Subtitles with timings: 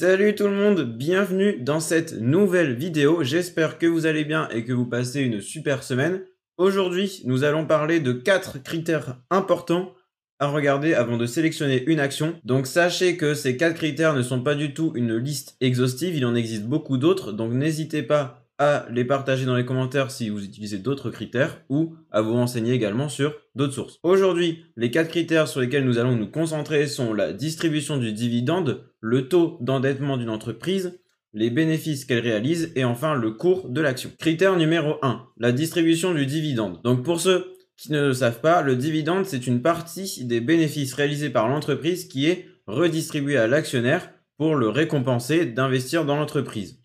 [0.00, 3.22] Salut tout le monde, bienvenue dans cette nouvelle vidéo.
[3.22, 6.22] J'espère que vous allez bien et que vous passez une super semaine.
[6.56, 9.92] Aujourd'hui, nous allons parler de quatre critères importants
[10.38, 12.32] à regarder avant de sélectionner une action.
[12.44, 16.24] Donc sachez que ces quatre critères ne sont pas du tout une liste exhaustive, il
[16.24, 20.42] en existe beaucoup d'autres, donc n'hésitez pas à les partager dans les commentaires si vous
[20.42, 23.98] utilisez d'autres critères ou à vous renseigner également sur d'autres sources.
[24.02, 28.89] Aujourd'hui, les quatre critères sur lesquels nous allons nous concentrer sont la distribution du dividende,
[29.00, 30.98] le taux d'endettement d'une entreprise,
[31.32, 34.10] les bénéfices qu'elle réalise et enfin le cours de l'action.
[34.18, 36.80] Critère numéro 1, la distribution du dividende.
[36.82, 40.94] Donc pour ceux qui ne le savent pas, le dividende c'est une partie des bénéfices
[40.94, 46.80] réalisés par l'entreprise qui est redistribuée à l'actionnaire pour le récompenser d'investir dans l'entreprise.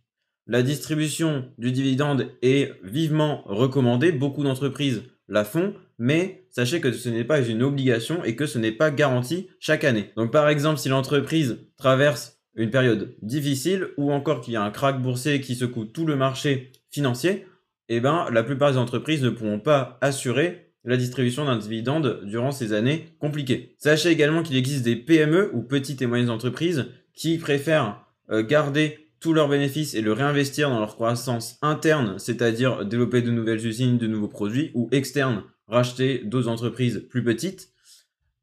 [0.47, 7.09] La distribution du dividende est vivement recommandée, beaucoup d'entreprises la font, mais sachez que ce
[7.09, 10.11] n'est pas une obligation et que ce n'est pas garanti chaque année.
[10.15, 14.71] Donc par exemple, si l'entreprise traverse une période difficile ou encore qu'il y a un
[14.71, 17.45] crack boursier qui secoue tout le marché financier,
[17.89, 22.51] eh ben, la plupart des entreprises ne pourront pas assurer la distribution d'un dividende durant
[22.51, 23.75] ces années compliquées.
[23.77, 28.99] Sachez également qu'il existe des PME ou petites et moyennes entreprises qui préfèrent euh, garder
[29.19, 33.97] tous leurs bénéfices et le réinvestir dans leur croissance interne, c'est-à-dire développer de nouvelles usines,
[33.97, 37.69] de nouveaux produits, ou externe, racheter d'autres entreprises plus petites,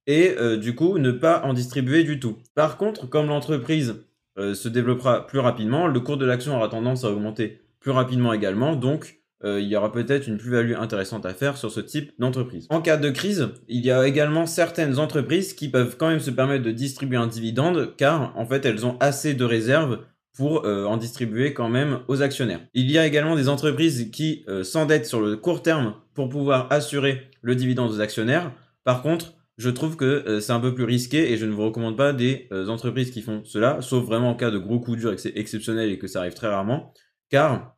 [0.06, 2.38] et euh, du coup ne pas en distribuer du tout.
[2.54, 3.96] Par contre, comme l'entreprise
[4.38, 8.32] euh, se développera plus rapidement, le cours de l'action aura tendance à augmenter plus rapidement
[8.32, 12.12] également, donc euh, il y aura peut-être une plus-value intéressante à faire sur ce type
[12.18, 12.66] d'entreprise.
[12.70, 16.30] En cas de crise, il y a également certaines entreprises qui peuvent quand même se
[16.30, 19.98] permettre de distribuer un dividende car en fait elles ont assez de réserves
[20.34, 22.60] pour euh, en distribuer quand même aux actionnaires.
[22.74, 26.72] Il y a également des entreprises qui euh, s'endettent sur le court terme pour pouvoir
[26.72, 28.52] assurer le dividende aux actionnaires.
[28.84, 31.64] Par contre, je trouve que euh, c'est un peu plus risqué et je ne vous
[31.64, 35.12] recommande pas des entreprises qui font cela, sauf vraiment en cas de gros coups durs
[35.12, 36.94] et que c'est exceptionnel et que ça arrive très rarement,
[37.30, 37.76] car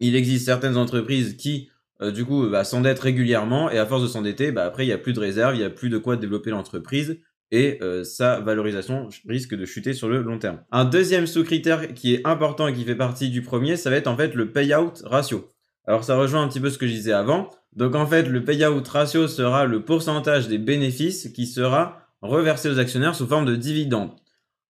[0.00, 4.52] il existe certaines entreprises qui du coup bah, s'endettent régulièrement et à force de s'endetter,
[4.52, 6.50] bah, après il n'y a plus de réserve, il n'y a plus de quoi développer
[6.50, 7.18] l'entreprise
[7.50, 10.60] et euh, sa valorisation risque de chuter sur le long terme.
[10.70, 14.06] Un deuxième sous-critère qui est important et qui fait partie du premier, ça va être
[14.06, 15.48] en fait le payout ratio.
[15.86, 17.50] Alors ça rejoint un petit peu ce que je disais avant.
[17.74, 22.78] Donc en fait, le payout ratio sera le pourcentage des bénéfices qui sera reversé aux
[22.78, 24.10] actionnaires sous forme de dividendes.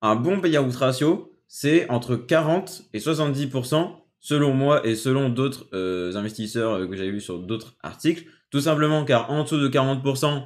[0.03, 6.15] Un bon payout ratio, c'est entre 40 et 70% selon moi et selon d'autres euh,
[6.17, 8.25] investisseurs euh, que j'avais vu sur d'autres articles.
[8.51, 10.43] Tout simplement car en dessous de 40%,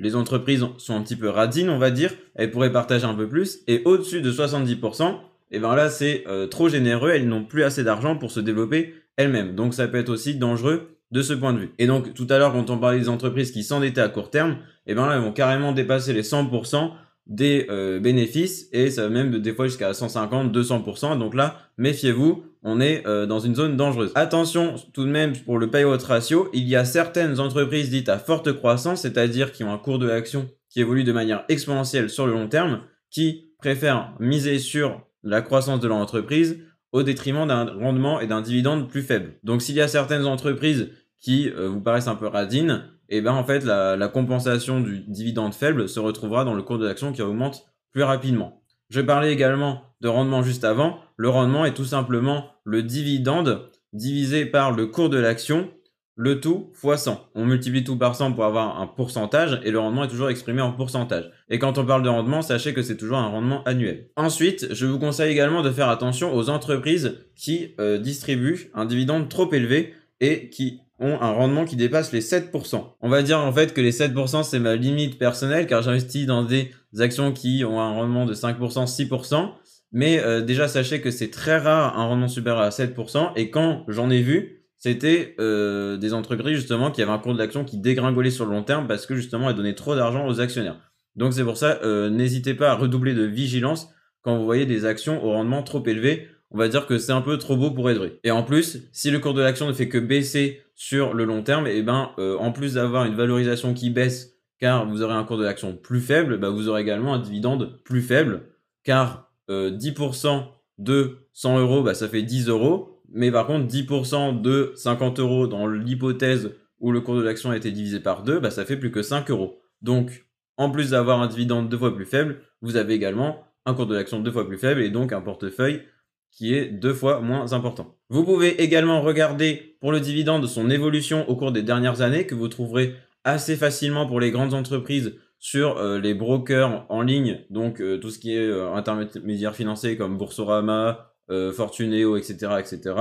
[0.00, 3.28] les entreprises sont un petit peu radines, on va dire, elles pourraient partager un peu
[3.28, 5.16] plus, et au-dessus de 70%,
[5.52, 8.94] et ben là c'est euh, trop généreux, elles n'ont plus assez d'argent pour se développer
[9.16, 9.54] elles-mêmes.
[9.54, 11.72] Donc ça peut être aussi dangereux de ce point de vue.
[11.78, 14.56] Et donc tout à l'heure quand on parlait des entreprises qui s'endettaient à court terme,
[14.86, 16.92] et ben là elles vont carrément dépasser les 100%
[17.30, 21.18] des euh, bénéfices et ça va même des fois jusqu'à 150, 200%.
[21.18, 24.10] Donc là, méfiez-vous, on est euh, dans une zone dangereuse.
[24.16, 28.18] Attention tout de même pour le payout ratio, il y a certaines entreprises dites à
[28.18, 32.26] forte croissance, c'est-à-dire qui ont un cours de l'action qui évolue de manière exponentielle sur
[32.26, 32.80] le long terme,
[33.10, 36.58] qui préfèrent miser sur la croissance de leur entreprise
[36.92, 39.34] au détriment d'un rendement et d'un dividende plus faible.
[39.44, 43.32] Donc s'il y a certaines entreprises qui euh, vous paraissent un peu radines, et ben
[43.32, 47.22] en fait la, compensation du dividende faible se retrouvera dans le cours de l'action qui
[47.22, 48.62] augmente plus rapidement.
[48.88, 50.98] Je parlais également de rendement juste avant.
[51.16, 55.70] Le rendement est tout simplement le dividende divisé par le cours de l'action,
[56.16, 57.30] le tout fois 100.
[57.34, 60.62] On multiplie tout par 100 pour avoir un pourcentage et le rendement est toujours exprimé
[60.62, 61.30] en pourcentage.
[61.48, 64.08] Et quand on parle de rendement, sachez que c'est toujours un rendement annuel.
[64.16, 69.28] Ensuite, je vous conseille également de faire attention aux entreprises qui euh, distribuent un dividende
[69.28, 72.84] trop élevé et qui ont un rendement qui dépasse les 7%.
[73.00, 76.44] On va dire en fait que les 7% c'est ma limite personnelle car j'investis dans
[76.44, 79.50] des actions qui ont un rendement de 5%, 6%.
[79.92, 83.84] Mais euh, déjà sachez que c'est très rare un rendement supérieur à 7% et quand
[83.88, 87.78] j'en ai vu, c'était euh, des entreprises justement qui avaient un cours de l'action qui
[87.78, 90.78] dégringolait sur le long terme parce que justement elles donnaient trop d'argent aux actionnaires.
[91.16, 93.88] Donc c'est pour ça, euh, n'hésitez pas à redoubler de vigilance
[94.22, 97.20] quand vous voyez des actions au rendement trop élevé on va dire que c'est un
[97.20, 98.18] peu trop beau pour être vrai.
[98.24, 101.42] Et en plus, si le cours de l'action ne fait que baisser sur le long
[101.42, 105.12] terme, et eh ben euh, en plus d'avoir une valorisation qui baisse car vous aurez
[105.12, 108.44] un cours de l'action plus faible, bah, vous aurez également un dividende plus faible
[108.82, 110.40] car 10% euh,
[110.78, 113.02] de 100 euros, bah, ça fait 10 euros.
[113.12, 117.58] Mais par contre, 10% de 50 euros dans l'hypothèse où le cours de l'action a
[117.58, 119.60] été divisé par 2, bah, ça fait plus que 5 euros.
[119.82, 120.24] Donc,
[120.56, 123.94] en plus d'avoir un dividende deux fois plus faible, vous avez également un cours de
[123.94, 125.82] l'action deux fois plus faible et donc un portefeuille
[126.30, 127.96] qui est deux fois moins important.
[128.08, 132.34] Vous pouvez également regarder pour le dividende son évolution au cours des dernières années que
[132.34, 132.94] vous trouverez
[133.24, 138.34] assez facilement pour les grandes entreprises sur les brokers en ligne, donc tout ce qui
[138.34, 142.94] est intermédiaire financier comme Boursorama, Fortuneo, etc., etc.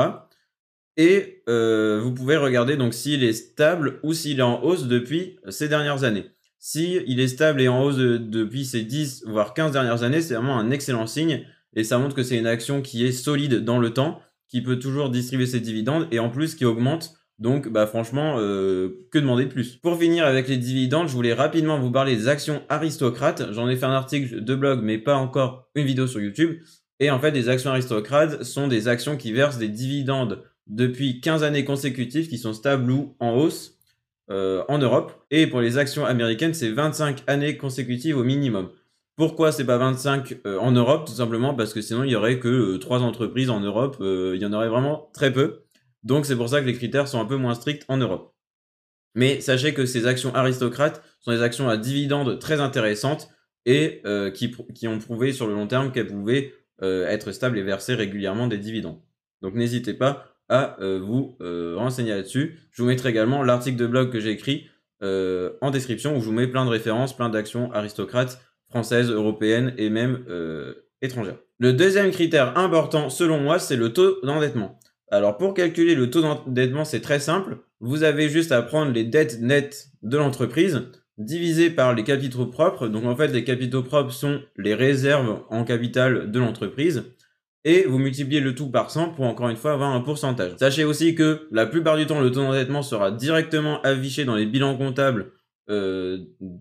[0.96, 5.68] Et vous pouvez regarder donc s'il est stable ou s'il est en hausse depuis ces
[5.68, 6.28] dernières années.
[6.60, 10.36] Si il est stable et en hausse depuis ces 10 voire 15 dernières années, c'est
[10.36, 13.80] vraiment un excellent signe et ça montre que c'est une action qui est solide dans
[13.80, 17.14] le temps, qui peut toujours distribuer ses dividendes et en plus qui augmente.
[17.38, 19.78] Donc, bah franchement, euh, que demander de plus?
[19.78, 23.54] Pour finir avec les dividendes, je voulais rapidement vous parler des actions aristocrates.
[23.54, 26.60] J'en ai fait un article de blog, mais pas encore une vidéo sur YouTube.
[27.00, 31.44] Et en fait, des actions aristocrates sont des actions qui versent des dividendes depuis 15
[31.44, 33.80] années consécutives, qui sont stables ou en hausse
[34.30, 35.26] euh, en Europe.
[35.32, 38.70] Et pour les actions américaines, c'est 25 années consécutives au minimum.
[39.20, 42.40] Pourquoi c'est pas 25 euh, en Europe Tout simplement parce que sinon il y aurait
[42.40, 45.64] que 3 euh, entreprises en Europe, euh, il y en aurait vraiment très peu.
[46.04, 48.34] Donc c'est pour ça que les critères sont un peu moins stricts en Europe.
[49.16, 53.28] Mais sachez que ces actions aristocrates sont des actions à dividendes très intéressantes
[53.66, 54.02] et
[54.34, 58.58] qui, ont prouvé sur le long terme qu'elles pouvaient être stables et verser régulièrement des
[58.58, 59.02] dividendes.
[59.42, 62.58] Donc n'hésitez pas à vous renseigner là-dessus.
[62.72, 64.70] Je vous mettrai également l'article de blog que j'ai écrit
[65.02, 68.40] en description où je vous mets plein de références, plein d'actions aristocrates
[68.70, 71.38] française, européenne et même euh, étrangère.
[71.58, 74.80] Le deuxième critère important selon moi, c'est le taux d'endettement.
[75.12, 77.58] Alors pour calculer le taux d'endettement, c'est très simple.
[77.80, 80.84] Vous avez juste à prendre les dettes nettes de l'entreprise
[81.18, 82.88] divisé par les capitaux propres.
[82.88, 87.04] Donc en fait, les capitaux propres sont les réserves en capital de l'entreprise.
[87.66, 90.54] Et vous multipliez le tout par 100 pour encore une fois avoir un pourcentage.
[90.58, 94.46] Sachez aussi que la plupart du temps, le taux d'endettement sera directement affiché dans les
[94.46, 95.34] bilans comptables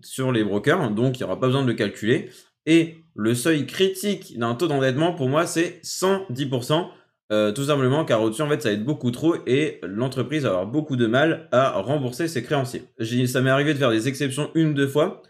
[0.03, 2.29] sur les brokers, donc il n'y aura pas besoin de le calculer.
[2.65, 6.87] Et le seuil critique d'un taux d'endettement, pour moi, c'est 110%.
[7.31, 10.49] Euh, tout simplement car au-dessus, en fait, ça va être beaucoup trop et l'entreprise va
[10.49, 12.85] avoir beaucoup de mal à rembourser ses créanciers.
[13.27, 15.21] Ça m'est arrivé de faire des exceptions une ou deux fois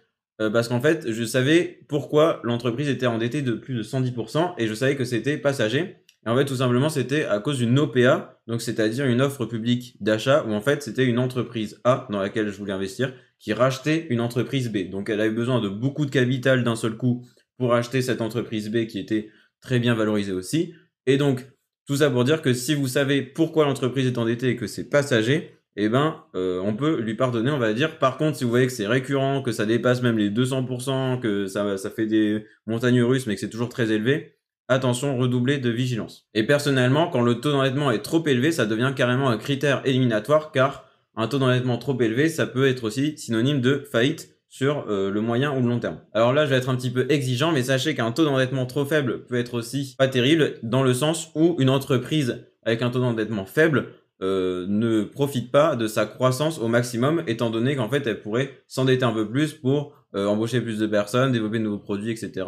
[0.42, 4.68] euh, parce qu'en fait, je savais pourquoi l'entreprise était endettée de plus de 110% et
[4.68, 5.98] je savais que c'était passager.
[6.26, 9.96] Et en fait, tout simplement, c'était à cause d'une OPA, donc c'est-à-dire une offre publique
[10.02, 14.08] d'achat où en fait, c'était une entreprise A dans laquelle je voulais investir qui rachetait
[14.10, 14.90] une entreprise B.
[14.90, 17.24] Donc elle avait besoin de beaucoup de capital d'un seul coup
[17.60, 19.30] pour acheter cette entreprise B qui était
[19.62, 20.74] très bien valorisée aussi.
[21.06, 21.46] Et donc
[21.86, 24.90] tout ça pour dire que si vous savez pourquoi l'entreprise est endettée et que c'est
[24.90, 28.00] passager, eh ben euh, on peut lui pardonner, on va dire.
[28.00, 31.46] Par contre, si vous voyez que c'est récurrent, que ça dépasse même les 200%, que
[31.46, 34.39] ça, ça fait des montagnes russes, mais que c'est toujours très élevé,
[34.70, 36.28] attention, redoubler de vigilance.
[36.34, 40.52] Et personnellement, quand le taux d'endettement est trop élevé, ça devient carrément un critère éliminatoire
[40.52, 40.86] car
[41.16, 45.22] un taux d'endettement trop élevé, ça peut être aussi synonyme de faillite sur euh, le
[45.22, 46.00] moyen ou le long terme.
[46.14, 48.86] Alors là, je vais être un petit peu exigeant, mais sachez qu'un taux d'endettement trop
[48.86, 53.00] faible peut être aussi pas terrible, dans le sens où une entreprise avec un taux
[53.00, 53.88] d'endettement faible
[54.22, 58.64] euh, ne profite pas de sa croissance au maximum, étant donné qu'en fait, elle pourrait
[58.68, 62.48] s'endetter un peu plus pour euh, embaucher plus de personnes, développer de nouveaux produits, etc.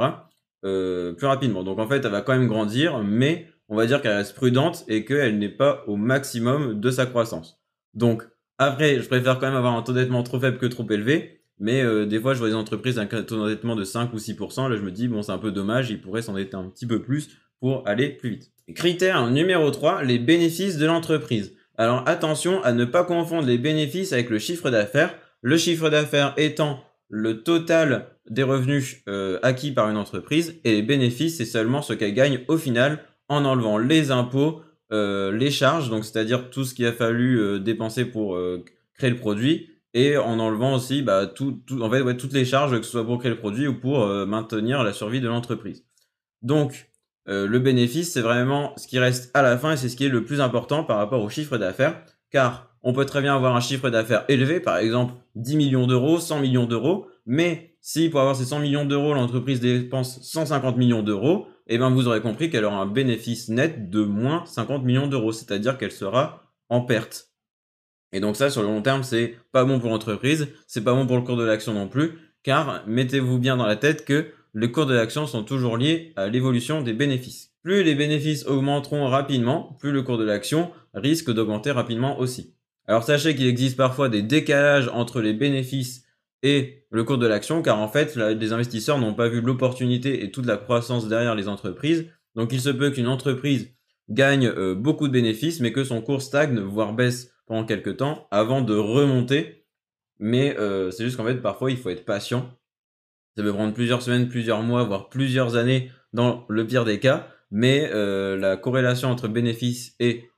[0.61, 1.63] plus rapidement.
[1.63, 4.83] Donc en fait, elle va quand même grandir, mais on va dire qu'elle reste prudente
[4.87, 7.61] et qu'elle n'est pas au maximum de sa croissance.
[7.93, 8.23] Donc,
[8.57, 11.41] après, je préfère quand même avoir un taux d'endettement trop faible que trop élevé.
[11.57, 14.17] Mais euh, des fois, je vois des entreprises avec un taux d'endettement de 5 ou
[14.17, 14.69] 6%.
[14.69, 17.01] Là, je me dis, bon, c'est un peu dommage, ils pourraient s'endetter un petit peu
[17.01, 17.29] plus
[17.61, 18.51] pour aller plus vite.
[18.75, 21.55] Critère numéro 3, les bénéfices de l'entreprise.
[21.77, 25.15] Alors attention à ne pas confondre les bénéfices avec le chiffre d'affaires.
[25.41, 30.81] Le chiffre d'affaires étant le total des revenus euh, acquis par une entreprise et les
[30.81, 35.89] bénéfices, c'est seulement ce qu'elle gagne au final en enlevant les impôts, euh, les charges,
[35.89, 38.37] donc c'est-à-dire tout ce qu'il a fallu euh, dépenser pour
[38.93, 42.85] créer le produit, et en enlevant aussi bah, tout, en fait, toutes les charges, que
[42.85, 45.83] ce soit pour créer le produit ou pour maintenir la survie de l'entreprise.
[46.41, 46.89] Donc,
[47.25, 50.09] le bénéfice, c'est vraiment ce qui reste à la fin et c'est ce qui est
[50.09, 53.59] le plus important par rapport au chiffre d'affaires, car on peut très bien avoir un
[53.59, 58.35] chiffre d'affaires élevé, par exemple 10 millions d'euros, 100 millions d'euros, mais si pour avoir
[58.35, 62.65] ces 100 millions d'euros, l'entreprise dépense 150 millions d'euros, eh ben vous aurez compris qu'elle
[62.65, 67.31] aura un bénéfice net de moins 50 millions d'euros, c'est-à-dire qu'elle sera en perte.
[68.13, 71.07] Et donc ça, sur le long terme, c'est pas bon pour l'entreprise, c'est pas bon
[71.07, 74.71] pour le cours de l'action non plus, car mettez-vous bien dans la tête que les
[74.71, 77.51] cours de l'action sont toujours liés à l'évolution des bénéfices.
[77.63, 82.53] Plus les bénéfices augmenteront rapidement, plus le cours de l'action risque d'augmenter rapidement aussi.
[82.87, 86.03] Alors sachez qu'il existe parfois des décalages entre les bénéfices
[86.43, 90.31] et le cours de l'action, car en fait, les investisseurs n'ont pas vu l'opportunité et
[90.31, 92.07] toute la croissance derrière les entreprises.
[92.35, 93.73] Donc il se peut qu'une entreprise
[94.09, 98.27] gagne euh, beaucoup de bénéfices, mais que son cours stagne, voire baisse pendant quelques temps,
[98.31, 99.65] avant de remonter.
[100.19, 102.57] Mais euh, c'est juste qu'en fait, parfois, il faut être patient.
[103.37, 107.27] Ça peut prendre plusieurs semaines, plusieurs mois, voire plusieurs années dans le pire des cas.
[107.51, 110.29] Mais euh, la corrélation entre bénéfices et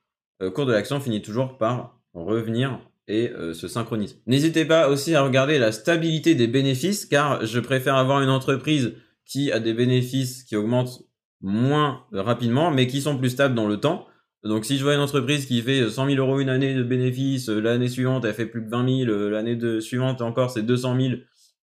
[0.54, 4.22] cours de l'action finit toujours par revenir et euh, se synchronisent.
[4.28, 8.94] N'hésitez pas aussi à regarder la stabilité des bénéfices, car je préfère avoir une entreprise
[9.26, 11.04] qui a des bénéfices qui augmentent
[11.42, 14.08] moins rapidement, mais qui sont plus stables dans le temps.
[14.44, 17.48] Donc si je vois une entreprise qui fait 100 000 euros une année de bénéfices,
[17.50, 21.14] l'année suivante elle fait plus de 20 000, l'année suivante encore c'est 200 000,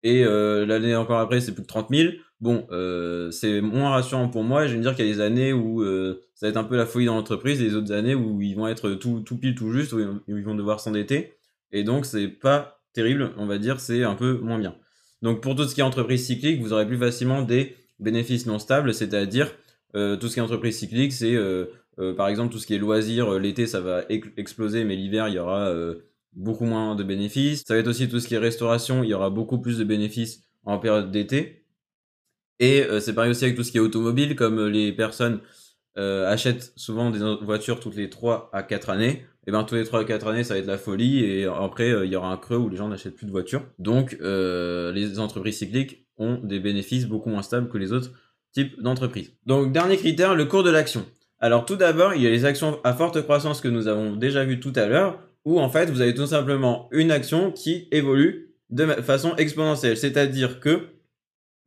[0.05, 4.45] et l'année encore après c'est plus de 30 000, bon, euh, c'est moins rassurant pour
[4.45, 4.67] moi.
[4.67, 6.65] Je vais me dire qu'il y a des années où euh, ça va être un
[6.65, 9.39] peu la folie dans l'entreprise, et des autres années où ils vont être tout, tout
[9.39, 11.35] pile, tout juste, où ils vont devoir s'endetter.
[11.73, 14.75] Et donc, c'est pas terrible, on va dire, c'est un peu moins bien.
[15.23, 18.59] Donc, pour tout ce qui est entreprise cyclique, vous aurez plus facilement des bénéfices non
[18.59, 19.53] stables, c'est-à-dire
[19.97, 21.37] euh, tout ce qui est entreprise cyclique, c'est
[22.17, 25.39] par exemple tout ce qui est loisirs, l'été ça va exploser, mais l'hiver il y
[25.41, 25.75] aura
[26.33, 27.65] beaucoup moins de bénéfices.
[27.67, 29.85] Ça va être aussi tout ce qui est restauration, il y aura beaucoup plus de
[29.85, 31.58] bénéfices en période d'été.
[32.61, 35.41] Et euh, c'est pareil aussi avec tout ce qui est automobile, comme euh, les personnes
[35.97, 39.25] euh, achètent souvent des voitures toutes les 3 à 4 années.
[39.47, 41.25] Et bien tous les 3 à 4 années, ça va être la folie.
[41.25, 43.65] Et après, il y aura un creux où les gens n'achètent plus de voitures.
[43.79, 48.11] Donc les entreprises cycliques ont des bénéfices beaucoup moins stables que les autres
[48.53, 49.33] types d'entreprises.
[49.47, 51.07] Donc dernier critère, le cours de l'action.
[51.41, 54.45] Alors tout d'abord, il y a les actions à forte croissance que nous avons déjà
[54.45, 58.55] vu tout à l'heure, où en fait vous avez tout simplement une action qui évolue
[58.71, 59.97] de façon exponentielle.
[59.97, 60.98] C'est-à-dire que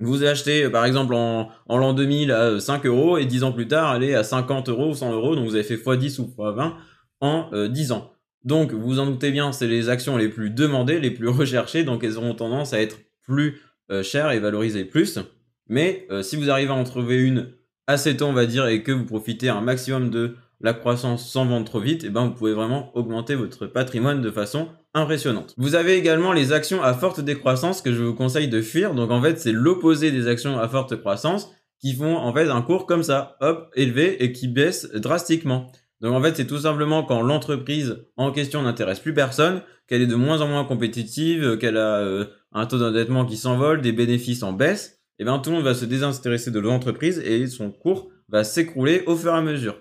[0.01, 3.95] vous achetez par exemple en, l'an 2000 à 5 euros et 10 ans plus tard
[3.95, 6.73] elle est à 50 euros ou 100 euros, donc vous avez fait x10 ou x20
[7.21, 8.11] en 10 euh, ans.
[8.43, 12.03] Donc vous en doutez bien, c'est les actions les plus demandées, les plus recherchées, donc
[12.03, 15.19] elles auront tendance à être plus euh, chères et valorisées plus.
[15.67, 17.53] Mais euh, si vous arrivez à en trouver une
[17.87, 21.45] assez tôt on va dire et que vous profitez un maximum de la croissance sans
[21.45, 25.53] vendre trop vite, et eh ben vous pouvez vraiment augmenter votre patrimoine de façon impressionnante.
[25.57, 28.93] Vous avez également les actions à forte décroissance que je vous conseille de fuir.
[28.93, 32.61] Donc en fait, c'est l'opposé des actions à forte croissance qui font en fait un
[32.61, 35.71] cours comme ça, hop, élevé et qui baisse drastiquement.
[36.01, 40.07] Donc en fait, c'est tout simplement quand l'entreprise en question n'intéresse plus personne, qu'elle est
[40.07, 44.43] de moins en moins compétitive, qu'elle a euh, un taux d'endettement qui s'envole, des bénéfices
[44.43, 47.71] en baisse, et eh bien tout le monde va se désintéresser de l'entreprise et son
[47.71, 49.77] cours va s'écrouler au fur et à mesure.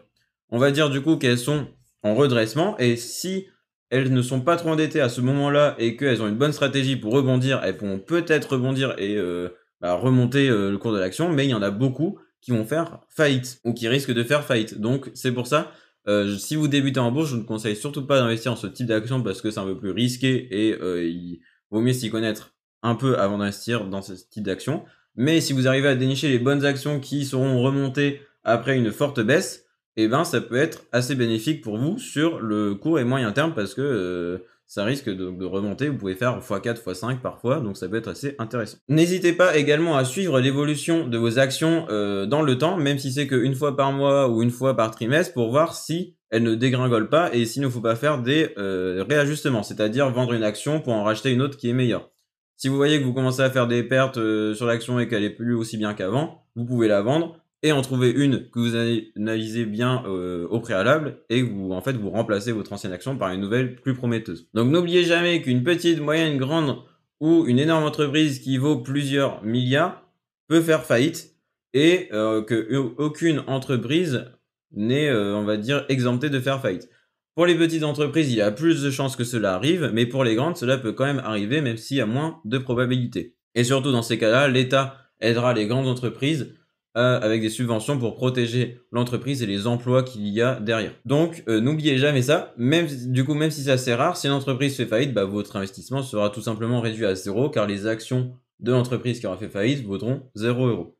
[0.50, 1.68] On va dire du coup qu'elles sont
[2.02, 3.46] en redressement et si
[3.90, 6.96] elles ne sont pas trop endettées à ce moment-là et qu'elles ont une bonne stratégie
[6.96, 9.48] pour rebondir, elles pourront peut-être rebondir et euh,
[9.80, 12.64] bah, remonter euh, le cours de l'action, mais il y en a beaucoup qui vont
[12.64, 14.80] faire faillite ou qui risquent de faire faillite.
[14.80, 15.72] Donc c'est pour ça,
[16.08, 18.86] euh, si vous débutez en bourse, je ne conseille surtout pas d'investir en ce type
[18.86, 20.76] d'action parce que c'est un peu plus risqué et
[21.08, 21.40] il
[21.70, 24.84] vaut mieux s'y connaître un peu avant d'investir dans ce type d'action.
[25.16, 29.20] Mais si vous arrivez à dénicher les bonnes actions qui seront remontées après une forte
[29.20, 29.66] baisse,
[29.96, 33.54] eh ben ça peut être assez bénéfique pour vous sur le court et moyen terme
[33.54, 35.88] parce que euh, ça risque de, remonter.
[35.88, 38.78] Vous pouvez faire x4, x5 parfois, donc ça peut être assez intéressant.
[38.88, 43.10] N'hésitez pas également à suivre l'évolution de vos actions euh, dans le temps, même si
[43.10, 46.54] c'est qu'une fois par mois ou une fois par trimestre, pour voir si elles ne
[46.54, 50.80] dégringolent pas et s'il ne faut pas faire des euh, réajustements, c'est-à-dire vendre une action
[50.80, 52.08] pour en racheter une autre qui est meilleure.
[52.56, 54.20] Si vous voyez que vous commencez à faire des pertes
[54.54, 57.82] sur l'action et qu'elle est plus aussi bien qu'avant, vous pouvez la vendre et en
[57.82, 62.52] trouver une que vous analysez bien euh, au préalable et vous en fait vous remplacez
[62.52, 64.48] votre ancienne action par une nouvelle plus prometteuse.
[64.54, 66.78] Donc n'oubliez jamais qu'une petite, moyenne, grande
[67.20, 70.02] ou une énorme entreprise qui vaut plusieurs milliards
[70.48, 71.36] peut faire faillite
[71.74, 74.24] et euh, que aucune entreprise
[74.72, 76.88] n'est euh, on va dire exemptée de faire faillite.
[77.34, 80.24] Pour les petites entreprises, il y a plus de chances que cela arrive, mais pour
[80.24, 83.36] les grandes, cela peut quand même arriver même s'il y a moins de probabilités.
[83.54, 86.54] Et surtout dans ces cas-là, l'État aidera les grandes entreprises
[86.96, 90.92] euh, avec des subventions pour protéger l'entreprise et les emplois qu'il y a derrière.
[91.04, 94.86] Donc euh, n'oubliez jamais ça, du coup même si c'est assez rare, si l'entreprise fait
[94.86, 99.20] faillite, bah, votre investissement sera tout simplement réduit à zéro car les actions de l'entreprise
[99.20, 100.96] qui aura fait faillite vaudront 0 euros.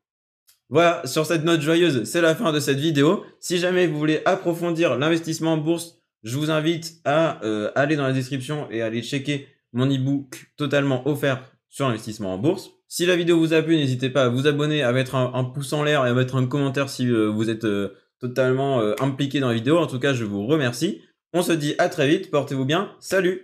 [0.69, 3.25] Voilà, sur cette note joyeuse, c'est la fin de cette vidéo.
[3.41, 8.03] Si jamais vous voulez approfondir l'investissement en bourse, je vous invite à euh, aller dans
[8.07, 12.71] la description et aller checker mon ebook totalement offert sur l'investissement en bourse.
[12.93, 15.71] Si la vidéo vous a plu, n'hésitez pas à vous abonner, à mettre un, pouce
[15.71, 19.39] en l'air et à mettre un commentaire si euh, vous êtes euh, totalement euh, impliqué
[19.39, 19.77] dans la vidéo.
[19.77, 21.01] En tout cas, je vous remercie.
[21.31, 23.39] On se dit à très vite, portez-vous bien, salut